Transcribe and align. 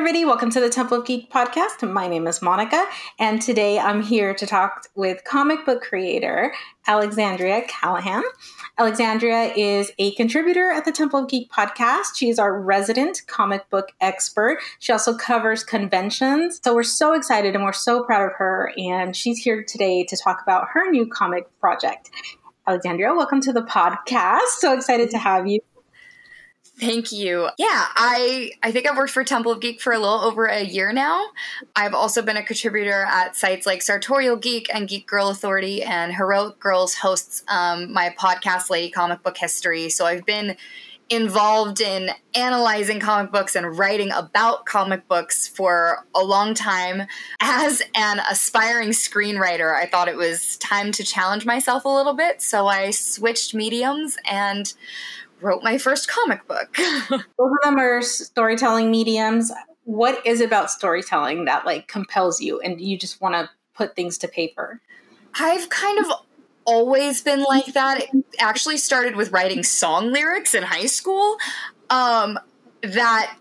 everybody. 0.00 0.24
Welcome 0.24 0.48
to 0.52 0.60
the 0.60 0.70
Temple 0.70 1.00
of 1.00 1.04
Geek 1.04 1.30
podcast. 1.30 1.86
My 1.86 2.08
name 2.08 2.26
is 2.26 2.40
Monica, 2.40 2.86
and 3.18 3.42
today 3.42 3.78
I'm 3.78 4.00
here 4.00 4.32
to 4.32 4.46
talk 4.46 4.88
with 4.94 5.22
comic 5.24 5.66
book 5.66 5.82
creator 5.82 6.54
Alexandrea 6.86 7.68
Callaghan. 7.68 8.22
Alexandrea 8.78 9.52
is 9.54 9.92
a 9.98 10.12
contributor 10.12 10.70
at 10.70 10.86
the 10.86 10.90
Temple 10.90 11.20
of 11.20 11.28
Geek 11.28 11.52
podcast. 11.52 12.16
She 12.16 12.30
is 12.30 12.38
our 12.38 12.58
resident 12.58 13.20
comic 13.26 13.68
book 13.68 13.92
expert. 14.00 14.60
She 14.78 14.90
also 14.90 15.14
covers 15.14 15.64
conventions. 15.64 16.62
So 16.64 16.74
we're 16.74 16.82
so 16.82 17.12
excited 17.12 17.54
and 17.54 17.62
we're 17.62 17.74
so 17.74 18.02
proud 18.02 18.24
of 18.24 18.32
her. 18.38 18.72
And 18.78 19.14
she's 19.14 19.36
here 19.36 19.62
today 19.62 20.04
to 20.04 20.16
talk 20.16 20.40
about 20.42 20.68
her 20.72 20.90
new 20.90 21.06
comic 21.08 21.44
project. 21.60 22.08
Alexandrea, 22.66 23.14
welcome 23.14 23.42
to 23.42 23.52
the 23.52 23.62
podcast. 23.62 24.60
So 24.60 24.72
excited 24.72 25.10
to 25.10 25.18
have 25.18 25.46
you. 25.46 25.60
Thank 26.80 27.12
you. 27.12 27.50
Yeah, 27.58 27.86
I 27.94 28.52
I 28.62 28.72
think 28.72 28.88
I've 28.88 28.96
worked 28.96 29.12
for 29.12 29.22
Temple 29.22 29.52
of 29.52 29.60
Geek 29.60 29.82
for 29.82 29.92
a 29.92 29.98
little 29.98 30.20
over 30.20 30.46
a 30.46 30.62
year 30.62 30.94
now. 30.94 31.26
I've 31.76 31.92
also 31.92 32.22
been 32.22 32.38
a 32.38 32.42
contributor 32.42 33.04
at 33.06 33.36
sites 33.36 33.66
like 33.66 33.82
Sartorial 33.82 34.36
Geek 34.36 34.74
and 34.74 34.88
Geek 34.88 35.06
Girl 35.06 35.28
Authority, 35.28 35.82
and 35.82 36.14
Heroic 36.14 36.58
Girls 36.58 36.94
hosts 36.94 37.44
um, 37.48 37.92
my 37.92 38.14
podcast, 38.18 38.70
Lady 38.70 38.90
Comic 38.90 39.22
Book 39.22 39.36
History. 39.36 39.90
So 39.90 40.06
I've 40.06 40.24
been 40.24 40.56
involved 41.10 41.82
in 41.82 42.08
analyzing 42.34 43.00
comic 43.00 43.30
books 43.30 43.56
and 43.56 43.76
writing 43.76 44.10
about 44.12 44.64
comic 44.64 45.06
books 45.06 45.46
for 45.46 46.06
a 46.14 46.24
long 46.24 46.54
time. 46.54 47.02
As 47.40 47.82
an 47.94 48.20
aspiring 48.30 48.90
screenwriter, 48.90 49.74
I 49.74 49.86
thought 49.86 50.08
it 50.08 50.16
was 50.16 50.56
time 50.58 50.92
to 50.92 51.04
challenge 51.04 51.44
myself 51.44 51.84
a 51.84 51.88
little 51.88 52.14
bit, 52.14 52.40
so 52.40 52.68
I 52.68 52.90
switched 52.92 53.54
mediums 53.54 54.16
and 54.24 54.72
wrote 55.42 55.62
my 55.62 55.78
first 55.78 56.08
comic 56.08 56.46
book. 56.46 56.76
Both 57.08 57.22
of 57.38 57.58
them 57.62 57.78
are 57.78 58.02
storytelling 58.02 58.90
mediums. 58.90 59.52
What 59.84 60.24
is 60.26 60.40
about 60.40 60.70
storytelling 60.70 61.46
that 61.46 61.66
like 61.66 61.88
compels 61.88 62.40
you 62.40 62.60
and 62.60 62.80
you 62.80 62.98
just 62.98 63.20
want 63.20 63.34
to 63.34 63.50
put 63.74 63.96
things 63.96 64.18
to 64.18 64.28
paper? 64.28 64.80
I've 65.38 65.68
kind 65.68 65.98
of 65.98 66.12
always 66.64 67.22
been 67.22 67.42
like 67.42 67.66
that. 67.74 68.02
It 68.02 68.24
actually 68.38 68.76
started 68.76 69.16
with 69.16 69.32
writing 69.32 69.62
song 69.62 70.12
lyrics 70.12 70.54
in 70.54 70.62
high 70.62 70.86
school. 70.86 71.36
Um, 71.88 72.38
that 72.82 73.36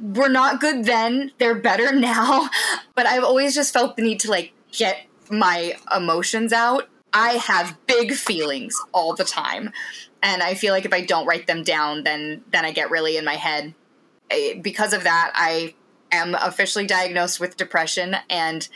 were 0.00 0.28
not 0.28 0.60
good 0.60 0.84
then, 0.84 1.32
they're 1.38 1.54
better 1.54 1.92
now. 1.98 2.50
But 2.94 3.06
I've 3.06 3.24
always 3.24 3.54
just 3.54 3.72
felt 3.72 3.96
the 3.96 4.02
need 4.02 4.20
to 4.20 4.30
like 4.30 4.52
get 4.72 5.06
my 5.30 5.76
emotions 5.94 6.52
out. 6.52 6.88
I 7.12 7.32
have 7.32 7.78
big 7.86 8.12
feelings 8.12 8.78
all 8.92 9.14
the 9.14 9.24
time 9.24 9.72
and 10.26 10.42
I 10.42 10.54
feel 10.54 10.74
like 10.74 10.84
if 10.84 10.92
I 10.92 11.02
don't 11.02 11.24
write 11.24 11.46
them 11.46 11.62
down, 11.62 12.02
then 12.02 12.42
then 12.50 12.64
I 12.64 12.72
get 12.72 12.90
really 12.90 13.16
in 13.16 13.24
my 13.24 13.36
head. 13.36 13.74
Because 14.60 14.92
of 14.92 15.04
that, 15.04 15.30
I 15.34 15.74
am 16.10 16.34
officially 16.34 16.84
diagnosed 16.84 17.38
with 17.38 17.56
depression 17.56 18.16
and 18.28 18.68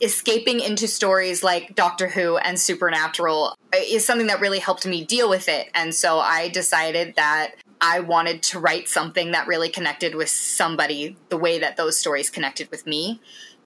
escaping 0.00 0.58
into 0.58 0.88
stories 0.88 1.44
like 1.44 1.76
Doctor 1.76 2.08
Who 2.08 2.38
and 2.38 2.58
Supernatural 2.58 3.56
uh, 3.72 3.78
is 3.78 4.04
something 4.04 4.26
that 4.26 4.40
really 4.40 4.58
helped 4.58 4.84
me 4.84 5.04
deal 5.04 5.30
with 5.30 5.48
it. 5.48 5.70
And 5.76 5.94
so 5.94 6.18
I 6.18 6.48
decided 6.48 7.14
that 7.14 7.52
I 7.80 8.00
wanted 8.00 8.42
to 8.44 8.58
write 8.58 8.88
something 8.88 9.30
that 9.30 9.46
really 9.46 9.68
connected 9.68 10.16
with 10.16 10.28
somebody 10.28 11.16
the 11.28 11.36
way 11.36 11.60
that 11.60 11.76
those 11.76 11.96
stories 11.96 12.30
connected 12.30 12.68
with 12.72 12.84
me 12.84 13.20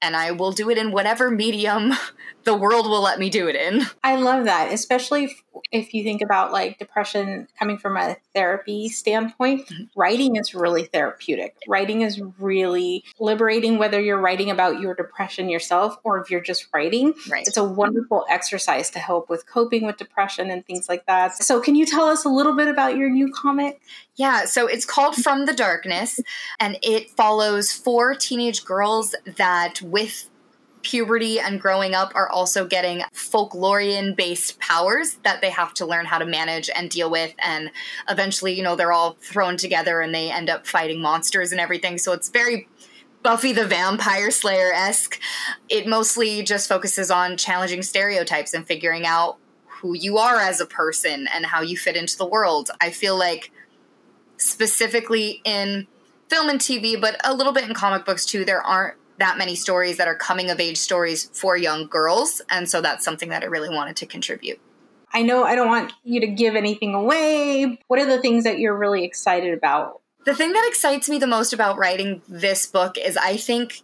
and 0.07 0.15
I 0.15 0.31
will 0.31 0.53
do 0.53 0.71
it 0.71 0.79
in 0.79 0.93
whatever 0.93 1.31
medium 1.33 1.93
the 2.45 2.55
world 2.55 2.89
will 2.89 3.03
let 3.03 3.19
me 3.19 3.29
do 3.29 3.49
it 3.49 3.57
in. 3.57 3.83
I 4.05 4.15
love 4.15 4.45
that, 4.45 4.73
especially 4.73 5.37
if 5.73 5.93
you 5.93 6.05
think 6.05 6.23
about 6.23 6.53
like 6.53 6.79
depression 6.79 7.49
coming 7.59 7.77
from 7.77 7.97
a 7.97 8.17
therapy 8.35 8.89
standpoint. 8.89 9.67
Mm-hmm. 9.67 9.85
Writing 9.97 10.37
is 10.37 10.55
really 10.55 10.85
therapeutic. 10.85 11.57
Writing 11.67 12.03
is 12.03 12.23
really 12.39 13.03
liberating, 13.19 13.79
whether 13.79 14.01
you're 14.01 14.21
writing 14.21 14.49
about 14.51 14.81
your 14.81 14.95
depression 14.95 15.49
yourself 15.49 15.97
or 16.05 16.21
if 16.21 16.31
you're 16.31 16.41
just 16.41 16.69
writing. 16.73 17.15
Right. 17.29 17.47
It's 17.47 17.57
a 17.57 17.65
wonderful 17.65 18.25
exercise 18.31 18.91
to 18.91 19.01
help 19.01 19.29
with 19.29 19.45
coping 19.49 19.85
with 19.85 19.97
depression 19.97 20.49
and 20.49 20.65
things 20.65 20.89
like 20.89 21.05
that. 21.07 21.37
So, 21.43 21.61
can 21.61 21.75
you 21.75 21.85
tell 21.85 22.05
us 22.05 22.25
a 22.25 22.29
little 22.29 22.55
bit 22.55 22.69
about 22.69 22.97
your 22.97 23.11
new 23.11 23.33
comic? 23.33 23.81
Yeah, 24.17 24.47
so 24.47 24.67
it's 24.67 24.87
called 24.87 25.15
From 25.15 25.45
the 25.45 25.53
Darkness, 25.53 26.21
and 26.59 26.79
it 26.83 27.11
follows 27.11 27.71
four 27.71 28.15
teenage 28.15 28.65
girls 28.65 29.15
that, 29.37 29.83
with 29.97 30.29
puberty 30.83 31.41
and 31.41 31.59
growing 31.59 31.95
up, 31.95 32.13
are 32.15 32.29
also 32.29 32.67
getting 32.67 33.01
folklorian 33.15 34.15
based 34.15 34.61
powers 34.61 35.15
that 35.25 35.41
they 35.41 35.49
have 35.49 35.73
to 35.73 35.87
learn 35.87 36.05
how 36.05 36.19
to 36.19 36.27
manage 36.27 36.69
and 36.77 36.91
deal 36.91 37.11
with. 37.11 37.35
And 37.39 37.71
eventually, 38.11 38.53
you 38.53 38.63
know, 38.63 38.77
they're 38.77 38.93
all 38.93 39.17
thrown 39.23 39.57
together 39.57 40.03
and 40.03 40.15
they 40.15 40.31
end 40.31 40.51
up 40.51 40.67
fighting 40.67 41.01
monsters 41.01 41.51
and 41.51 41.59
everything. 41.63 41.97
So 41.97 42.13
it's 42.13 42.29
very 42.29 42.69
Buffy 43.23 43.53
the 43.53 43.67
Vampire 43.67 44.31
Slayer 44.31 44.71
esque. 44.75 45.19
It 45.71 45.87
mostly 45.87 46.43
just 46.43 46.69
focuses 46.69 47.11
on 47.11 47.39
challenging 47.39 47.83
stereotypes 47.83 48.53
and 48.53 48.67
figuring 48.67 49.07
out 49.07 49.39
who 49.67 49.95
you 49.95 50.19
are 50.19 50.37
as 50.37 50.61
a 50.61 50.67
person 50.67 51.27
and 51.33 51.47
how 51.47 51.63
you 51.63 51.79
fit 51.79 51.97
into 51.97 52.19
the 52.19 52.27
world. 52.27 52.71
I 52.83 52.91
feel 52.91 53.19
like 53.19 53.51
specifically 54.37 55.41
in 55.47 55.87
film 56.29 56.51
and 56.51 56.61
TV, 56.61 57.01
but 57.01 57.17
a 57.25 57.35
little 57.35 57.55
bit 57.55 57.65
in 57.65 57.73
comic 57.73 58.05
books 58.05 58.27
too, 58.27 58.45
there 58.45 58.63
aren't 58.63 58.97
that 59.19 59.39
many 59.39 59.55
stories 59.55 59.97
that 59.97 60.09
are 60.09 60.15
coming 60.17 60.51
of 60.51 60.61
age 60.61 60.77
stories 60.77 61.31
for 61.33 61.57
young 61.57 61.87
girls. 61.87 62.43
And 62.51 62.69
so 62.69 62.81
that's 62.81 63.05
something 63.05 63.31
that 63.31 63.43
I 63.43 63.47
really 63.47 63.71
wanted 63.71 63.97
to 63.97 64.07
contribute. 64.07 64.61
I 65.13 65.23
know 65.23 65.45
I 65.45 65.55
don't 65.55 65.69
want 65.69 65.93
you 66.05 66.21
to 66.21 66.27
give 66.27 66.57
anything 66.57 66.95
away. 66.95 67.79
What 67.87 68.01
are 68.01 68.07
the 68.07 68.21
things 68.21 68.45
that 68.45 68.59
you're 68.59 68.77
really 68.77 69.05
excited 69.05 69.55
about? 69.55 70.01
The 70.25 70.35
thing 70.35 70.53
that 70.53 70.67
excites 70.69 71.09
me 71.09 71.19
the 71.19 71.27
most 71.27 71.53
about 71.53 71.79
writing 71.79 72.21
this 72.29 72.67
book 72.67 72.99
is 72.99 73.17
I 73.17 73.37
think 73.37 73.83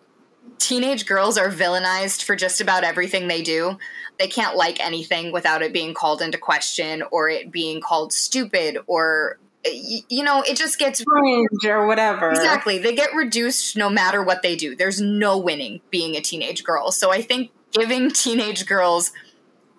teenage 0.59 1.07
girls 1.07 1.39
are 1.39 1.49
villainized 1.49 2.23
for 2.23 2.37
just 2.37 2.61
about 2.61 2.85
everything 2.85 3.29
they 3.29 3.43
do. 3.43 3.79
They 4.19 4.27
can't 4.27 4.57
like 4.57 4.81
anything 4.81 5.33
without 5.33 5.63
it 5.63 5.73
being 5.73 5.95
called 5.95 6.21
into 6.21 6.39
question 6.39 7.03
or 7.11 7.29
it 7.29 7.51
being 7.51 7.81
called 7.81 8.13
stupid 8.13 8.79
or 8.87 9.39
you 9.65 10.25
know, 10.25 10.43
it 10.43 10.57
just 10.57 10.79
gets 10.79 11.05
cringe 11.05 11.65
or 11.65 11.87
whatever. 11.87 12.31
Exactly. 12.31 12.79
They 12.79 12.95
get 12.95 13.15
reduced 13.15 13.77
no 13.77 13.89
matter 13.89 14.23
what 14.23 14.43
they 14.43 14.57
do. 14.57 14.75
There's 14.75 15.01
no 15.01 15.39
winning 15.39 15.81
being 15.91 16.17
a 16.17 16.21
teenage 16.21 16.65
girl. 16.65 16.91
So 16.91 17.13
I 17.13 17.23
think 17.23 17.51
giving 17.73 18.11
teenage 18.11 18.67
girls 18.67 19.13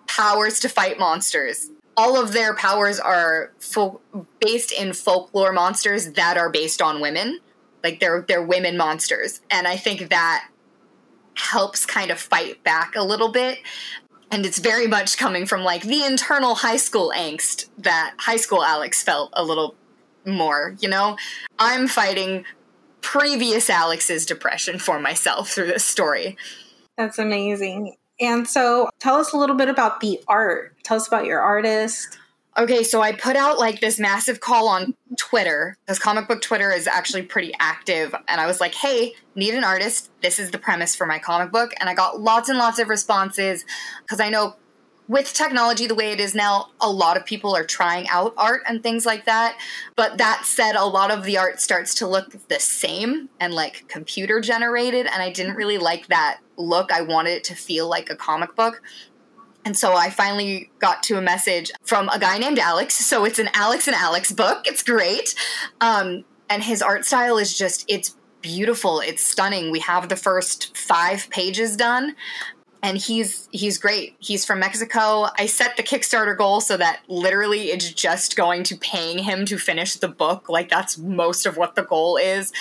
powers 0.06 0.60
to 0.60 0.68
fight 0.68 0.98
monsters. 0.98 1.70
All 1.96 2.20
of 2.20 2.32
their 2.32 2.54
powers 2.54 2.98
are 2.98 3.52
fo- 3.58 4.00
based 4.40 4.72
in 4.72 4.92
folklore 4.92 5.52
monsters 5.52 6.12
that 6.12 6.36
are 6.36 6.50
based 6.50 6.82
on 6.82 7.00
women. 7.00 7.40
Like 7.82 8.00
they're 8.00 8.24
they're 8.26 8.42
women 8.42 8.76
monsters. 8.76 9.40
And 9.50 9.68
I 9.68 9.76
think 9.76 10.08
that 10.08 10.48
helps 11.36 11.84
kind 11.84 12.10
of 12.10 12.18
fight 12.18 12.62
back 12.64 12.94
a 12.96 13.02
little 13.02 13.30
bit 13.30 13.58
and 14.34 14.44
it's 14.44 14.58
very 14.58 14.88
much 14.88 15.16
coming 15.16 15.46
from 15.46 15.62
like 15.62 15.82
the 15.82 16.04
internal 16.04 16.56
high 16.56 16.76
school 16.76 17.12
angst 17.14 17.68
that 17.78 18.14
high 18.18 18.36
school 18.36 18.64
Alex 18.64 19.00
felt 19.00 19.30
a 19.34 19.44
little 19.44 19.76
more, 20.26 20.74
you 20.80 20.88
know? 20.88 21.16
I'm 21.60 21.86
fighting 21.86 22.44
previous 23.00 23.70
Alex's 23.70 24.26
depression 24.26 24.80
for 24.80 24.98
myself 24.98 25.50
through 25.50 25.68
this 25.68 25.84
story. 25.84 26.36
That's 26.98 27.16
amazing. 27.20 27.94
And 28.18 28.48
so 28.48 28.90
tell 28.98 29.14
us 29.14 29.32
a 29.32 29.36
little 29.36 29.54
bit 29.54 29.68
about 29.68 30.00
the 30.00 30.18
art. 30.26 30.74
Tell 30.82 30.96
us 30.96 31.06
about 31.06 31.26
your 31.26 31.40
artist. 31.40 32.18
Okay, 32.56 32.84
so 32.84 33.02
I 33.02 33.10
put 33.10 33.34
out 33.34 33.58
like 33.58 33.80
this 33.80 33.98
massive 33.98 34.38
call 34.38 34.68
on 34.68 34.94
Twitter 35.18 35.76
because 35.84 35.98
comic 35.98 36.28
book 36.28 36.40
Twitter 36.40 36.70
is 36.70 36.86
actually 36.86 37.22
pretty 37.22 37.52
active. 37.58 38.14
And 38.28 38.40
I 38.40 38.46
was 38.46 38.60
like, 38.60 38.74
hey, 38.74 39.14
need 39.34 39.54
an 39.54 39.64
artist. 39.64 40.12
This 40.22 40.38
is 40.38 40.52
the 40.52 40.58
premise 40.58 40.94
for 40.94 41.04
my 41.04 41.18
comic 41.18 41.50
book. 41.50 41.72
And 41.80 41.88
I 41.88 41.94
got 41.94 42.20
lots 42.20 42.48
and 42.48 42.56
lots 42.56 42.78
of 42.78 42.88
responses 42.88 43.64
because 44.02 44.20
I 44.20 44.28
know 44.28 44.54
with 45.08 45.34
technology 45.34 45.86
the 45.86 45.96
way 45.96 46.12
it 46.12 46.20
is 46.20 46.34
now, 46.34 46.68
a 46.80 46.88
lot 46.88 47.16
of 47.16 47.26
people 47.26 47.56
are 47.56 47.64
trying 47.64 48.08
out 48.08 48.32
art 48.36 48.62
and 48.68 48.82
things 48.82 49.04
like 49.04 49.26
that. 49.26 49.58
But 49.96 50.18
that 50.18 50.42
said, 50.44 50.76
a 50.76 50.84
lot 50.84 51.10
of 51.10 51.24
the 51.24 51.36
art 51.36 51.60
starts 51.60 51.94
to 51.96 52.06
look 52.06 52.36
the 52.48 52.60
same 52.60 53.28
and 53.40 53.52
like 53.52 53.88
computer 53.88 54.40
generated. 54.40 55.06
And 55.06 55.20
I 55.22 55.30
didn't 55.30 55.56
really 55.56 55.78
like 55.78 56.06
that 56.06 56.38
look. 56.56 56.92
I 56.92 57.02
wanted 57.02 57.32
it 57.32 57.44
to 57.44 57.56
feel 57.56 57.88
like 57.88 58.10
a 58.10 58.16
comic 58.16 58.54
book. 58.54 58.80
And 59.64 59.76
so 59.76 59.94
I 59.94 60.10
finally 60.10 60.70
got 60.78 61.02
to 61.04 61.16
a 61.16 61.22
message 61.22 61.70
from 61.84 62.08
a 62.10 62.18
guy 62.18 62.38
named 62.38 62.58
Alex. 62.58 62.94
So 62.94 63.24
it's 63.24 63.38
an 63.38 63.48
Alex 63.54 63.86
and 63.88 63.96
Alex 63.96 64.30
book. 64.30 64.66
It's 64.66 64.82
great. 64.82 65.34
Um, 65.80 66.24
and 66.50 66.62
his 66.62 66.82
art 66.82 67.04
style 67.04 67.38
is 67.38 67.56
just, 67.56 67.84
it's 67.88 68.16
beautiful. 68.42 69.00
It's 69.00 69.24
stunning. 69.24 69.70
We 69.70 69.80
have 69.80 70.10
the 70.10 70.16
first 70.16 70.76
five 70.76 71.30
pages 71.30 71.76
done. 71.76 72.14
And 72.82 72.98
he's 72.98 73.48
he's 73.50 73.78
great. 73.78 74.14
He's 74.18 74.44
from 74.44 74.60
Mexico. 74.60 75.28
I 75.38 75.46
set 75.46 75.78
the 75.78 75.82
Kickstarter 75.82 76.36
goal 76.36 76.60
so 76.60 76.76
that 76.76 77.00
literally 77.08 77.70
it's 77.70 77.90
just 77.90 78.36
going 78.36 78.62
to 78.64 78.76
paying 78.76 79.16
him 79.20 79.46
to 79.46 79.56
finish 79.56 79.96
the 79.96 80.08
book. 80.08 80.50
Like 80.50 80.68
that's 80.68 80.98
most 80.98 81.46
of 81.46 81.56
what 81.56 81.76
the 81.76 81.84
goal 81.84 82.18
is. 82.18 82.52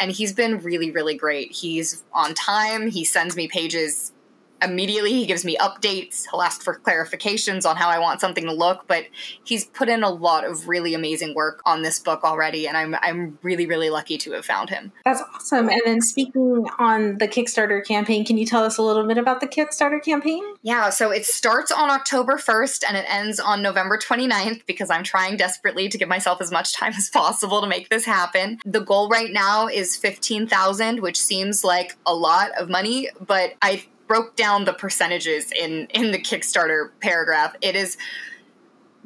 And 0.00 0.10
he's 0.10 0.32
been 0.32 0.60
really, 0.60 0.90
really 0.90 1.14
great. 1.14 1.52
He's 1.52 2.02
on 2.14 2.32
time. 2.32 2.88
He 2.88 3.04
sends 3.04 3.36
me 3.36 3.48
pages 3.48 4.14
immediately 4.62 5.12
he 5.12 5.26
gives 5.26 5.44
me 5.44 5.56
updates. 5.56 6.26
He'll 6.30 6.42
ask 6.42 6.62
for 6.62 6.78
clarifications 6.78 7.66
on 7.66 7.76
how 7.76 7.88
i 7.88 7.98
want 7.98 8.20
something 8.20 8.44
to 8.44 8.52
look 8.52 8.86
but 8.86 9.04
he's 9.44 9.64
put 9.64 9.88
in 9.88 10.02
a 10.02 10.10
lot 10.10 10.44
of 10.44 10.68
really 10.68 10.94
amazing 10.94 11.34
work 11.34 11.60
on 11.66 11.82
this 11.82 11.98
book 11.98 12.22
already 12.24 12.66
and 12.66 12.76
i'm 12.76 12.94
i'm 13.02 13.38
really 13.42 13.66
really 13.66 13.90
lucky 13.90 14.18
to 14.18 14.32
have 14.32 14.44
found 14.44 14.70
him. 14.70 14.92
That's 15.04 15.22
awesome. 15.34 15.68
And 15.68 15.80
then 15.84 16.00
speaking 16.00 16.66
on 16.78 17.18
the 17.18 17.28
kickstarter 17.28 17.84
campaign 17.84 18.24
can 18.24 18.38
you 18.38 18.46
tell 18.46 18.64
us 18.64 18.78
a 18.78 18.82
little 18.82 19.06
bit 19.06 19.18
about 19.18 19.40
the 19.40 19.46
kickstarter 19.46 20.02
campaign? 20.02 20.42
Yeah 20.62 20.90
so 20.90 21.10
it 21.10 21.24
starts 21.24 21.70
on 21.70 21.90
october 21.90 22.36
1st 22.36 22.84
and 22.88 22.96
it 22.96 23.06
ends 23.08 23.40
on 23.40 23.62
november 23.62 23.98
29th 23.98 24.64
because 24.66 24.90
i'm 24.90 25.02
trying 25.02 25.36
desperately 25.36 25.88
to 25.88 25.98
give 25.98 26.08
myself 26.08 26.40
as 26.40 26.50
much 26.50 26.74
time 26.74 26.92
as 26.96 27.08
possible 27.10 27.60
to 27.60 27.66
make 27.66 27.88
this 27.88 28.04
happen. 28.04 28.58
The 28.64 28.80
goal 28.80 29.08
right 29.08 29.32
now 29.32 29.68
is 29.68 29.96
15000 29.96 31.00
which 31.00 31.18
seems 31.18 31.64
like 31.64 31.96
a 32.06 32.14
lot 32.14 32.50
of 32.58 32.68
money 32.68 33.08
but 33.26 33.54
i 33.62 33.84
broke 34.06 34.36
down 34.36 34.64
the 34.64 34.72
percentages 34.72 35.50
in 35.52 35.88
in 35.94 36.12
the 36.12 36.18
Kickstarter 36.18 36.90
paragraph. 37.00 37.54
It 37.60 37.76
is 37.76 37.96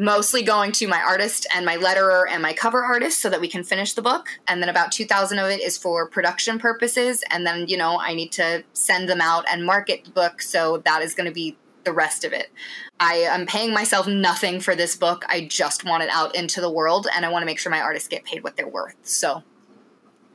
mostly 0.00 0.42
going 0.42 0.72
to 0.72 0.88
my 0.88 1.00
artist 1.02 1.46
and 1.54 1.66
my 1.66 1.76
letterer 1.76 2.24
and 2.28 2.40
my 2.40 2.54
cover 2.54 2.82
artist 2.82 3.20
so 3.20 3.28
that 3.28 3.38
we 3.38 3.46
can 3.46 3.62
finish 3.62 3.92
the 3.92 4.00
book. 4.00 4.28
And 4.48 4.62
then 4.62 4.70
about 4.70 4.92
2000 4.92 5.38
of 5.38 5.50
it 5.50 5.60
is 5.60 5.76
for 5.76 6.08
production 6.08 6.58
purposes. 6.58 7.22
And 7.30 7.46
then 7.46 7.68
you 7.68 7.76
know 7.76 8.00
i 8.00 8.14
need 8.14 8.32
to 8.32 8.64
send 8.72 9.08
them 9.08 9.20
out 9.20 9.44
and 9.50 9.64
market 9.64 10.04
the 10.04 10.10
book. 10.10 10.40
So 10.40 10.78
that 10.86 11.02
is 11.02 11.14
going 11.14 11.28
to 11.28 11.34
be 11.34 11.56
the 11.84 11.92
rest 11.92 12.24
of 12.24 12.32
it. 12.32 12.50
I 12.98 13.14
am 13.14 13.46
paying 13.46 13.72
myself 13.72 14.06
nothing 14.06 14.60
for 14.60 14.74
this 14.74 14.96
book. 14.96 15.24
I 15.28 15.46
just 15.46 15.84
want 15.84 16.02
it 16.02 16.10
out 16.10 16.34
into 16.34 16.60
the 16.60 16.70
world 16.70 17.06
and 17.14 17.24
i 17.24 17.30
want 17.30 17.42
to 17.42 17.46
make 17.46 17.58
sure 17.58 17.70
my 17.70 17.80
artists 17.80 18.08
get 18.08 18.24
paid 18.24 18.42
what 18.42 18.56
they're 18.56 18.68
worth. 18.68 18.96
So 19.02 19.42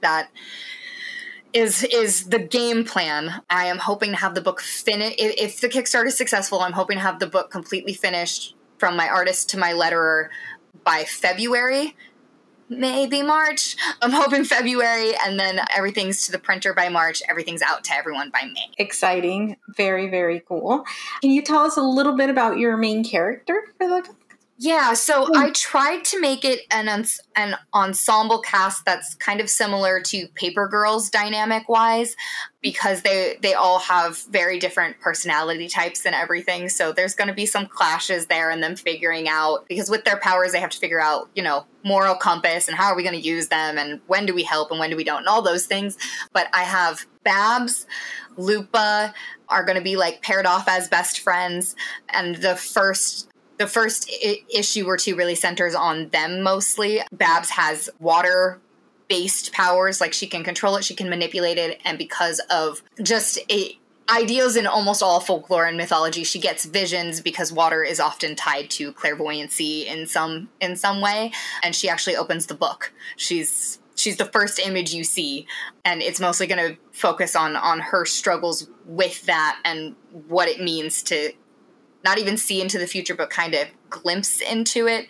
that 0.01 0.29
is 1.55 1.83
is 1.85 2.25
the 2.25 2.37
game 2.39 2.83
plan. 2.83 3.41
I 3.49 3.67
am 3.67 3.77
hoping 3.77 4.11
to 4.11 4.17
have 4.17 4.35
the 4.35 4.41
book 4.41 4.59
finished. 4.59 5.15
If 5.17 5.61
the 5.61 5.69
Kickstarter 5.69 6.07
is 6.07 6.17
successful, 6.17 6.59
I'm 6.59 6.73
hoping 6.73 6.97
to 6.97 7.01
have 7.01 7.19
the 7.19 7.27
book 7.27 7.49
completely 7.49 7.93
finished 7.93 8.55
from 8.77 8.97
my 8.97 9.07
artist 9.07 9.49
to 9.51 9.57
my 9.57 9.71
letterer 9.71 10.27
by 10.83 11.05
February, 11.05 11.95
maybe 12.67 13.23
March. 13.23 13.77
I'm 14.01 14.11
hoping 14.11 14.43
February, 14.43 15.13
and 15.25 15.39
then 15.39 15.61
everything's 15.75 16.25
to 16.25 16.33
the 16.33 16.39
printer 16.39 16.73
by 16.73 16.89
March. 16.89 17.23
Everything's 17.29 17.61
out 17.61 17.85
to 17.85 17.93
everyone 17.93 18.31
by 18.31 18.43
May. 18.43 18.71
Exciting. 18.77 19.55
Very, 19.77 20.09
very 20.09 20.41
cool. 20.41 20.83
Can 21.21 21.31
you 21.31 21.41
tell 21.41 21.61
us 21.61 21.77
a 21.77 21.81
little 21.81 22.17
bit 22.17 22.29
about 22.29 22.57
your 22.57 22.75
main 22.75 23.03
character 23.03 23.63
for 23.77 23.87
the 23.87 24.01
book? 24.07 24.24
Yeah, 24.57 24.93
so 24.93 25.25
hmm. 25.25 25.37
I 25.37 25.51
tried 25.51 26.05
to 26.05 26.21
make 26.21 26.45
it 26.45 26.61
an 26.71 27.05
an 27.35 27.55
ensemble 27.73 28.39
cast 28.39 28.85
that's 28.85 29.13
kind 29.15 29.41
of 29.41 29.49
similar 29.49 29.99
to 30.03 30.27
Paper 30.29 30.69
Girls 30.69 31.09
dynamic 31.09 31.67
wise 31.67 32.15
because 32.61 33.01
they 33.01 33.37
they 33.41 33.53
all 33.53 33.79
have 33.79 34.17
very 34.29 34.57
different 34.57 34.97
personality 35.01 35.67
types 35.67 36.05
and 36.05 36.15
everything. 36.15 36.69
So 36.69 36.93
there's 36.93 37.15
going 37.15 37.27
to 37.27 37.33
be 37.33 37.45
some 37.45 37.65
clashes 37.65 38.27
there 38.27 38.49
and 38.49 38.63
them 38.63 38.77
figuring 38.77 39.27
out 39.27 39.67
because 39.67 39.89
with 39.89 40.05
their 40.05 40.17
powers 40.17 40.53
they 40.53 40.61
have 40.61 40.71
to 40.71 40.79
figure 40.79 41.01
out, 41.01 41.29
you 41.35 41.43
know, 41.43 41.65
moral 41.83 42.15
compass 42.15 42.69
and 42.69 42.77
how 42.77 42.85
are 42.85 42.95
we 42.95 43.03
going 43.03 43.19
to 43.19 43.27
use 43.27 43.49
them 43.49 43.77
and 43.77 43.99
when 44.07 44.25
do 44.25 44.33
we 44.33 44.43
help 44.43 44.71
and 44.71 44.79
when 44.79 44.89
do 44.89 44.95
we 44.95 45.03
don't 45.03 45.19
and 45.19 45.27
all 45.27 45.41
those 45.41 45.65
things. 45.65 45.97
But 46.31 46.47
I 46.53 46.63
have 46.63 47.05
Babs, 47.25 47.87
Lupa 48.37 49.13
are 49.49 49.65
going 49.65 49.77
to 49.77 49.83
be 49.83 49.97
like 49.97 50.21
paired 50.21 50.45
off 50.45 50.69
as 50.69 50.87
best 50.87 51.19
friends 51.19 51.75
and 52.09 52.35
the 52.37 52.55
first 52.55 53.29
the 53.57 53.67
first 53.67 54.09
I- 54.23 54.43
issue 54.53 54.85
or 54.85 54.97
two 54.97 55.15
really 55.15 55.35
centers 55.35 55.75
on 55.75 56.09
them 56.09 56.41
mostly. 56.41 57.01
Babs 57.11 57.49
has 57.51 57.89
water 57.99 58.59
based 59.07 59.53
powers, 59.53 60.01
like 60.01 60.13
she 60.13 60.27
can 60.27 60.43
control 60.43 60.77
it, 60.77 60.83
she 60.83 60.95
can 60.95 61.09
manipulate 61.09 61.57
it, 61.57 61.79
and 61.85 61.97
because 61.97 62.39
of 62.49 62.81
just 63.01 63.39
a 63.51 63.77
ideas 64.09 64.55
in 64.55 64.67
almost 64.67 65.01
all 65.01 65.19
folklore 65.19 65.65
and 65.65 65.77
mythology 65.77 66.23
she 66.23 66.39
gets 66.39 66.65
visions 66.65 67.21
because 67.21 67.51
water 67.51 67.83
is 67.83 67.99
often 67.99 68.35
tied 68.35 68.69
to 68.69 68.91
clairvoyancy 68.93 69.87
in 69.87 70.05
some 70.05 70.47
in 70.61 70.75
some 70.75 71.01
way 71.01 71.31
and 71.63 71.75
she 71.75 71.89
actually 71.89 72.15
opens 72.15 72.45
the 72.45 72.53
book 72.53 72.93
she's 73.15 73.79
she's 73.95 74.17
the 74.17 74.25
first 74.25 74.59
image 74.59 74.93
you 74.93 75.03
see 75.03 75.47
and 75.83 76.03
it's 76.03 76.19
mostly 76.19 76.45
going 76.45 76.75
to 76.75 76.77
focus 76.91 77.35
on 77.35 77.55
on 77.55 77.79
her 77.79 78.05
struggles 78.05 78.69
with 78.85 79.25
that 79.25 79.59
and 79.65 79.95
what 80.27 80.47
it 80.47 80.61
means 80.61 81.01
to 81.01 81.31
not 82.05 82.19
even 82.19 82.37
see 82.37 82.61
into 82.61 82.77
the 82.77 82.87
future, 82.87 83.15
but 83.15 83.29
kind 83.29 83.53
of 83.53 83.67
glimpse 83.89 84.39
into 84.39 84.87
it 84.87 85.07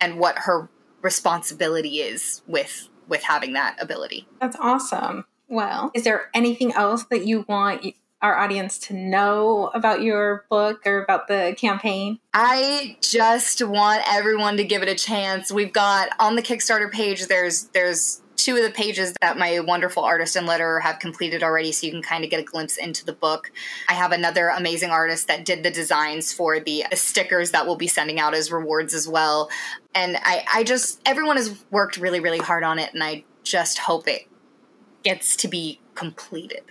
and 0.00 0.18
what 0.18 0.40
her 0.40 0.68
responsibility 1.02 1.96
is 2.00 2.42
with 2.46 2.88
with 3.08 3.22
having 3.22 3.52
that 3.54 3.76
ability. 3.82 4.28
That's 4.40 4.56
awesome. 4.60 5.24
Well, 5.48 5.90
is 5.94 6.04
there 6.04 6.30
anything 6.32 6.72
else 6.72 7.04
that 7.04 7.26
you 7.26 7.44
want 7.48 7.94
our 8.22 8.38
audience 8.38 8.78
to 8.78 8.94
know 8.94 9.70
about 9.74 10.00
your 10.00 10.46
book 10.48 10.86
or 10.86 11.02
about 11.02 11.28
the 11.28 11.54
campaign? 11.58 12.18
I 12.32 12.96
just 13.02 13.62
want 13.62 14.02
everyone 14.10 14.56
to 14.56 14.64
give 14.64 14.82
it 14.82 14.88
a 14.88 14.94
chance. 14.94 15.52
We've 15.52 15.72
got 15.72 16.08
on 16.18 16.36
the 16.36 16.42
Kickstarter 16.42 16.90
page 16.90 17.26
there's 17.26 17.64
there's 17.74 18.22
two 18.36 18.56
of 18.56 18.62
the 18.62 18.70
pages 18.70 19.14
that 19.20 19.38
my 19.38 19.60
wonderful 19.60 20.04
artist 20.04 20.36
and 20.36 20.48
letterer 20.48 20.82
have 20.82 20.98
completed 20.98 21.42
already, 21.42 21.72
so 21.72 21.86
you 21.86 21.92
can 21.92 22.02
kind 22.02 22.24
of 22.24 22.30
get 22.30 22.40
a 22.40 22.42
glimpse 22.42 22.76
into 22.76 23.04
the 23.04 23.12
book. 23.12 23.50
I 23.88 23.94
have 23.94 24.12
another 24.12 24.48
amazing 24.48 24.90
artist 24.90 25.28
that 25.28 25.44
did 25.44 25.62
the 25.62 25.70
designs 25.70 26.32
for 26.32 26.60
the 26.60 26.84
stickers 26.92 27.52
that 27.52 27.66
we'll 27.66 27.76
be 27.76 27.86
sending 27.86 28.18
out 28.18 28.34
as 28.34 28.50
rewards 28.50 28.94
as 28.94 29.08
well. 29.08 29.50
And 29.94 30.16
I, 30.22 30.44
I 30.52 30.64
just, 30.64 31.00
everyone 31.06 31.36
has 31.36 31.62
worked 31.70 31.96
really, 31.96 32.20
really 32.20 32.38
hard 32.38 32.64
on 32.64 32.78
it, 32.78 32.92
and 32.92 33.02
I 33.02 33.24
just 33.42 33.78
hope 33.78 34.08
it 34.08 34.28
gets 35.02 35.36
to 35.36 35.48
be 35.48 35.80
completed. 35.94 36.62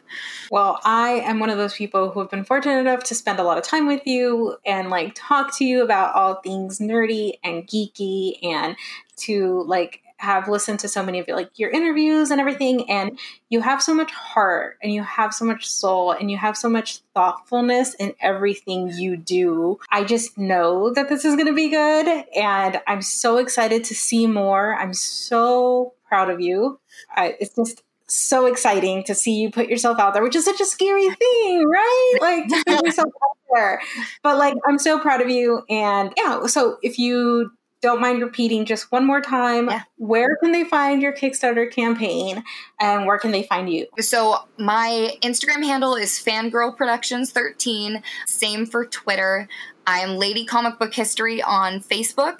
Well, 0.51 0.79
I 0.83 1.11
am 1.21 1.39
one 1.39 1.49
of 1.49 1.57
those 1.57 1.73
people 1.73 2.09
who 2.09 2.19
have 2.19 2.29
been 2.29 2.43
fortunate 2.43 2.79
enough 2.79 3.03
to 3.05 3.15
spend 3.15 3.39
a 3.39 3.43
lot 3.43 3.57
of 3.57 3.63
time 3.63 3.87
with 3.87 4.05
you 4.05 4.57
and 4.65 4.89
like 4.89 5.13
talk 5.15 5.57
to 5.57 5.65
you 5.65 5.81
about 5.83 6.13
all 6.13 6.41
things 6.41 6.79
nerdy 6.79 7.39
and 7.43 7.65
geeky 7.65 8.43
and 8.43 8.75
to 9.17 9.63
like 9.63 10.02
have 10.23 10.47
listened 10.47 10.79
to 10.79 10.87
so 10.87 11.03
many 11.03 11.19
of 11.19 11.27
your 11.27 11.37
like 11.37 11.59
your 11.59 11.69
interviews 11.69 12.31
and 12.31 12.39
everything 12.39 12.89
and 12.89 13.19
you 13.49 13.61
have 13.61 13.83
so 13.83 13.93
much 13.93 14.11
heart 14.11 14.77
and 14.81 14.93
you 14.93 15.03
have 15.03 15.33
so 15.33 15.45
much 15.45 15.69
soul 15.69 16.11
and 16.11 16.31
you 16.31 16.37
have 16.37 16.55
so 16.57 16.69
much 16.69 16.99
thoughtfulness 17.13 17.93
in 17.95 18.13
everything 18.21 18.89
you 18.89 19.17
do. 19.17 19.79
I 19.91 20.03
just 20.03 20.37
know 20.37 20.91
that 20.93 21.09
this 21.09 21.25
is 21.25 21.35
going 21.35 21.47
to 21.47 21.53
be 21.53 21.69
good 21.69 22.25
and 22.35 22.81
I'm 22.87 23.01
so 23.01 23.37
excited 23.37 23.83
to 23.85 23.93
see 23.93 24.25
more. 24.25 24.75
I'm 24.75 24.93
so 24.93 25.93
proud 26.07 26.29
of 26.29 26.39
you. 26.39 26.79
I, 27.15 27.35
it's 27.39 27.55
just 27.55 27.83
so 28.07 28.45
exciting 28.45 29.03
to 29.03 29.15
see 29.15 29.33
you 29.33 29.51
put 29.51 29.67
yourself 29.67 29.99
out 29.99 30.13
there, 30.13 30.23
which 30.23 30.35
is 30.35 30.45
such 30.45 30.61
a 30.61 30.65
scary 30.65 31.09
thing, 31.09 31.67
right? 31.67 32.17
Like 32.21 32.47
to 32.47 32.63
put 32.65 32.85
yourself 32.85 33.07
out 33.23 33.37
there. 33.53 33.81
But 34.21 34.37
like 34.37 34.55
I'm 34.67 34.79
so 34.79 34.99
proud 34.99 35.21
of 35.21 35.29
you 35.29 35.63
and 35.69 36.13
yeah, 36.17 36.45
so 36.45 36.77
if 36.81 36.97
you 36.97 37.51
don't 37.83 38.01
mind 38.01 38.21
repeating 38.21 38.65
just 38.65 38.91
one 38.91 39.05
more 39.05 39.21
time 39.21 39.69
yeah. 39.69 39.83
where 39.97 40.35
can 40.37 40.51
they 40.51 40.63
find 40.63 41.01
your 41.01 41.13
kickstarter 41.13 41.71
campaign 41.71 42.43
and 42.79 43.05
where 43.05 43.19
can 43.19 43.31
they 43.31 43.43
find 43.43 43.71
you 43.71 43.85
so 43.99 44.37
my 44.57 45.15
instagram 45.21 45.63
handle 45.63 45.93
is 45.95 46.11
fangirl 46.11 46.75
productions 46.75 47.31
13 47.31 48.01
same 48.25 48.65
for 48.65 48.85
twitter 48.85 49.47
i 49.85 49.99
am 49.99 50.17
lady 50.17 50.45
comic 50.45 50.79
book 50.79 50.93
history 50.93 51.41
on 51.43 51.79
facebook 51.81 52.39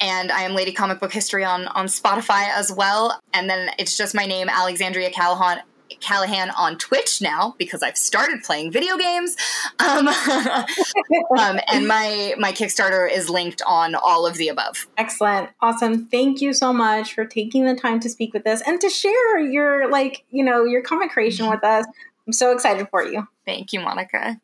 and 0.00 0.32
I 0.32 0.42
am 0.42 0.54
Lady 0.54 0.72
Comic 0.72 0.98
Book 0.98 1.12
History 1.12 1.44
on 1.44 1.68
on 1.68 1.86
Spotify 1.86 2.48
as 2.50 2.70
well. 2.70 3.20
And 3.32 3.48
then 3.48 3.70
it's 3.78 3.96
just 3.96 4.12
my 4.12 4.26
name, 4.26 4.48
Alexandrea 4.48 5.12
Callaghan, 5.12 5.62
Callaghan 6.00 6.50
on 6.50 6.76
Twitch 6.78 7.20
now 7.20 7.54
because 7.58 7.82
I've 7.82 7.96
started 7.96 8.42
playing 8.42 8.72
video 8.72 8.96
games. 8.96 9.36
Um, 9.80 10.08
um, 11.38 11.60
and 11.68 11.86
my 11.86 12.34
my 12.38 12.52
Kickstarter 12.52 13.10
is 13.10 13.28
linked 13.28 13.62
on 13.66 13.94
all 13.94 14.26
of 14.26 14.36
the 14.36 14.48
above. 14.48 14.86
Excellent, 14.96 15.50
awesome. 15.60 16.06
Thank 16.06 16.40
you 16.40 16.52
so 16.52 16.72
much 16.72 17.14
for 17.14 17.24
taking 17.24 17.64
the 17.64 17.74
time 17.74 18.00
to 18.00 18.08
speak 18.08 18.32
with 18.32 18.46
us 18.46 18.62
and 18.66 18.80
to 18.80 18.88
share 18.88 19.40
your 19.40 19.90
like 19.90 20.24
you 20.30 20.44
know 20.44 20.64
your 20.64 20.82
comic 20.82 21.10
creation 21.10 21.46
with 21.50 21.64
us. 21.64 21.86
I'm 22.26 22.32
so 22.32 22.52
excited 22.52 22.88
for 22.90 23.02
you. 23.02 23.26
Thank 23.44 23.72
you, 23.72 23.80
Monica. 23.80 24.40